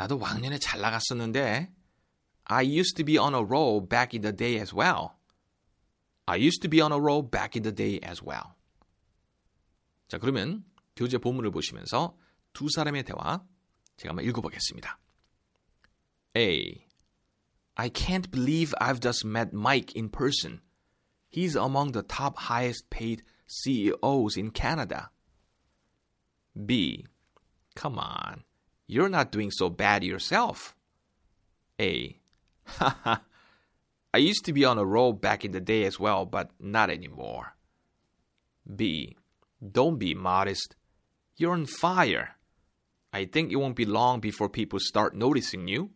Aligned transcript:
나도 0.00 0.18
왕년에 0.18 0.58
잘 0.58 0.80
나갔었는데 0.80 1.70
I 2.44 2.64
used 2.64 2.96
to 2.96 3.04
be 3.04 3.18
on 3.18 3.34
a 3.34 3.42
roll 3.42 3.86
back 3.86 4.16
in 4.16 4.22
the 4.22 4.34
day 4.34 4.58
as 4.58 4.74
well. 4.74 5.18
I 6.26 6.36
used 6.36 6.62
to 6.62 6.70
be 6.70 6.80
on 6.80 6.90
a 6.90 6.96
roll 6.96 7.22
back 7.22 7.54
in 7.54 7.62
the 7.62 7.74
day 7.74 8.00
as 8.02 8.24
well. 8.24 8.54
자, 10.08 10.16
그러면 10.16 10.64
교재 10.96 11.18
본문을 11.18 11.50
보시면서 11.50 12.16
두 12.54 12.68
사람의 12.70 13.04
대화 13.04 13.44
제가 13.98 14.12
한번 14.12 14.24
읽어보겠습니다. 14.24 14.98
A. 16.38 16.86
I 17.74 17.90
can't 17.90 18.30
believe 18.30 18.72
I've 18.80 19.00
just 19.00 19.26
met 19.26 19.52
Mike 19.52 19.92
in 19.94 20.10
person. 20.10 20.62
He's 21.28 21.56
among 21.56 21.92
the 21.92 22.02
top 22.02 22.48
highest 22.48 22.88
paid 22.88 23.22
CEOs 23.46 24.38
in 24.38 24.50
Canada. 24.50 25.10
B. 26.56 27.04
Come 27.76 27.98
on. 27.98 28.44
You're 28.89 29.09
not 29.09 29.31
doing 29.31 29.51
so 29.51 29.69
bad 29.69 30.03
yourself. 30.03 30.75
A. 31.79 32.19
Haha. 32.65 33.17
I 34.13 34.17
used 34.17 34.45
to 34.45 34.53
be 34.53 34.63
on 34.63 34.77
a 34.77 34.85
roll 34.85 35.13
back 35.13 35.43
in 35.43 35.51
the 35.51 35.59
day 35.59 35.83
as 35.83 35.99
well, 35.99 36.25
but 36.25 36.51
not 36.59 36.89
anymore. 36.89 37.55
B. 38.63 39.17
Don't 39.59 39.97
be 39.97 40.13
modest. 40.13 40.75
You're 41.35 41.53
on 41.53 41.65
fire. 41.65 42.37
I 43.11 43.25
think 43.25 43.51
it 43.51 43.57
won't 43.57 43.75
be 43.75 43.85
long 43.85 44.19
before 44.19 44.49
people 44.49 44.79
start 44.79 45.15
noticing 45.15 45.67
you. 45.67 45.91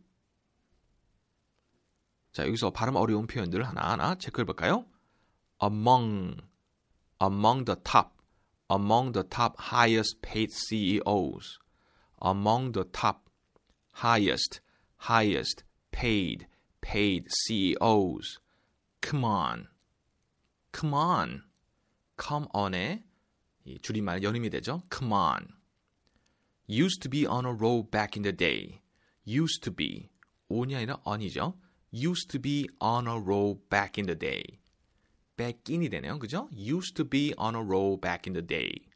자, 2.33 2.45
여기서 2.45 2.71
발음 2.71 2.95
어려운 2.95 3.25
표현들 3.27 3.63
하나하나 3.63 4.15
체크해 4.15 4.45
볼까요? 4.45 4.85
among, 5.59 6.41
among 7.19 7.65
the 7.65 7.75
top, 7.75 8.21
among 8.69 9.11
the 9.11 9.23
top 9.23 9.57
highest 9.59 10.21
paid 10.21 10.51
CEOs, 10.51 11.59
among 12.21 12.73
the 12.73 12.83
top 12.85 13.29
highest, 13.93 14.61
highest 14.97 15.63
paid, 15.91 16.47
paid 16.81 17.27
CEOs. 17.45 18.39
Come 19.01 19.23
on, 19.23 19.67
come 20.71 20.93
on, 20.93 21.43
come 22.17 22.47
on의 22.53 23.03
이 23.65 23.77
줄임말 23.79 24.23
연임이 24.23 24.49
되죠. 24.49 24.81
Come 24.91 25.13
on. 25.13 25.47
Used 26.67 27.01
to 27.01 27.09
be 27.09 27.25
on 27.25 27.45
a 27.45 27.53
roll 27.53 27.83
back 27.83 28.15
in 28.15 28.23
the 28.23 28.35
day. 28.35 28.81
Used 29.25 29.61
to 29.63 29.71
be. 29.71 30.09
on이 30.49 30.75
아니라 30.75 31.01
on이죠. 31.03 31.57
Used 31.93 32.29
to 32.29 32.41
be 32.41 32.67
on 32.81 33.07
a 33.07 33.15
roll 33.15 33.59
back 33.69 33.99
in 33.99 34.05
the 34.05 34.17
day. 34.17 34.59
back 35.39 35.63
in이 35.69 35.89
되네요. 35.89 36.19
그죠? 36.19 36.49
Used 36.51 36.95
to 36.95 37.07
be 37.07 37.33
on 37.37 37.55
a 37.55 37.61
roll 37.61 37.97
back 37.99 38.27
in 38.27 38.33
the 38.33 38.45
day. 38.45 38.89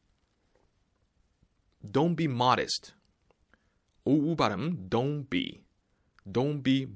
Don't 1.82 2.16
be 2.16 2.26
modest. 2.26 2.94
오우 4.09 4.37
발음 4.37 4.89
don't 4.89 5.29
be. 5.29 5.63
Don't 6.25 6.63
be 6.63 6.87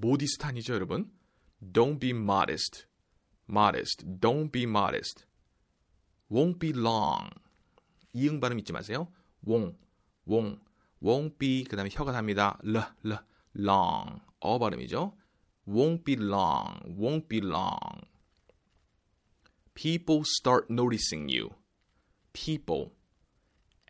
아니죠, 0.46 0.72
여러분? 0.72 1.12
Don't 1.60 2.00
be 2.00 2.08
modest. 2.08 2.86
Modest. 3.46 4.06
Don't 4.18 4.50
be 4.50 4.62
modest. 4.62 5.26
Won't 6.30 6.58
be 6.58 6.70
long. 6.70 7.28
이응 8.14 8.40
발음 8.40 8.58
잊지 8.60 8.72
마세요. 8.72 9.12
won't, 9.46 9.76
won't, 10.26 10.58
won't 11.02 11.36
be 11.36 11.64
그 11.64 11.76
다음에 11.76 11.90
혀가 11.92 12.12
답니다. 12.12 12.58
l, 12.64 12.80
l, 13.04 13.18
long. 13.56 14.22
어 14.40 14.58
발음이죠. 14.58 15.14
won't 15.68 16.04
be 16.04 16.16
long, 16.16 16.80
won't 16.98 17.28
be 17.28 17.42
long. 17.42 18.00
People 19.74 20.22
start 20.24 20.70
noticing 20.70 21.28
you. 21.28 21.50
People. 22.32 22.94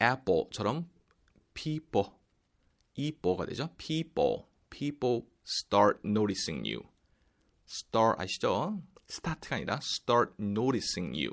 Apple처럼 0.01 0.87
people. 1.55 2.22
이뽀가 2.95 3.47
되죠. 3.47 3.69
People. 3.77 4.45
People 4.71 5.23
start 5.47 6.01
noticing 6.05 6.69
you. 6.69 6.83
Start 7.67 8.21
아시죠? 8.21 8.83
start가 9.11 9.57
아니라 9.57 9.81
start 9.83 10.33
noticing 10.41 11.17
you. 11.17 11.33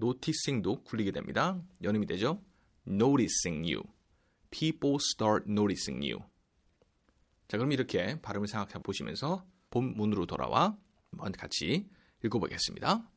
noticing도 0.00 0.84
굴리게 0.84 1.10
됩니다. 1.10 1.62
연음이 1.82 2.06
되죠. 2.06 2.42
noticing 2.86 3.70
you. 3.70 3.84
People 4.50 4.96
start 5.00 5.50
noticing 5.50 6.08
you. 6.10 6.22
자, 7.48 7.56
그럼 7.56 7.72
이렇게 7.72 8.20
발음을 8.20 8.48
생각해 8.48 8.82
보시면서 8.82 9.46
본문으로 9.70 10.26
돌아와 10.26 10.78
한번 11.10 11.32
같이 11.32 11.88
읽어보겠습니다. 12.24 13.10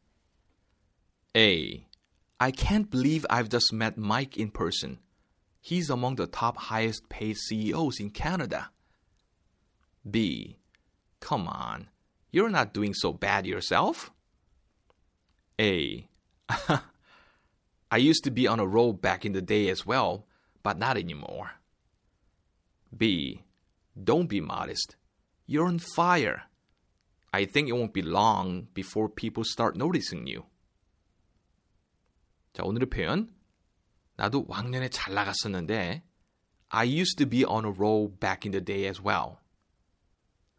A. 1.36 1.88
I 2.38 2.52
can't 2.52 2.90
believe 2.90 3.28
I've 3.30 3.50
just 3.50 3.76
met 3.76 3.96
Mike 3.98 4.42
in 4.42 4.52
person. 4.52 5.00
He's 5.69 5.89
among 5.89 6.17
the 6.17 6.27
top 6.27 6.57
highest 6.59 7.09
paid 7.09 7.37
CEOs 7.37 7.99
in 7.99 8.11
Canada. 8.11 8.71
B. 10.09 10.59
Come 11.21 11.49
on. 11.49 11.89
You're 12.31 12.51
not 12.51 12.75
doing 12.75 12.93
so 12.95 13.13
bad 13.13 13.47
yourself? 13.47 14.11
A. 15.61 16.07
I 17.91 17.97
used 17.97 18.25
to 18.25 18.31
be 18.31 18.47
on 18.47 18.61
a 18.61 18.67
roll 18.67 18.93
back 18.93 19.25
in 19.25 19.33
the 19.33 19.41
day 19.41 19.69
as 19.69 19.87
well, 19.87 20.27
but 20.63 20.79
not 20.79 20.97
anymore. 20.97 21.53
B. 22.95 23.43
Don't 24.03 24.29
be 24.29 24.41
modest. 24.41 24.97
You're 25.47 25.67
on 25.67 25.79
fire. 25.79 26.43
I 27.33 27.45
think 27.45 27.69
it 27.69 27.73
won't 27.73 27.95
be 27.95 28.03
long 28.03 28.69
before 28.75 29.09
people 29.09 29.45
start 29.45 29.77
noticing 29.77 30.27
you. 30.27 30.45
자, 32.55 32.63
오늘의 32.63 32.89
표현. 32.89 33.29
나도 34.20 34.44
왕년에 34.50 34.90
잘 34.90 35.14
나갔었는데 35.14 36.04
I 36.68 36.86
used 36.86 37.18
to 37.20 37.26
be 37.28 37.46
on 37.46 37.64
a 37.64 37.72
roll 37.72 38.10
back 38.10 38.46
in 38.46 38.52
the 38.52 38.64
day 38.64 38.86
as 38.86 39.02
well. 39.02 39.38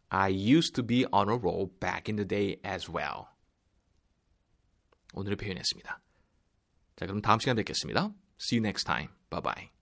I 0.09 0.29
used 0.29 0.73
to 0.75 0.83
be 0.83 1.05
on 1.13 1.29
a 1.29 1.37
roll 1.37 1.67
back 1.79 2.09
in 2.09 2.17
the 2.17 2.27
day 2.27 2.59
as 2.65 2.91
well. 2.91 3.27
오늘의 5.13 5.37
표현이었습니다. 5.37 6.01
자, 6.95 7.05
그럼 7.05 7.21
다음 7.21 7.39
시간에 7.39 7.61
뵙겠습니다. 7.61 8.11
See 8.39 8.57
you 8.57 8.65
next 8.65 8.85
time. 8.85 9.09
Bye 9.29 9.41
bye. 9.41 9.80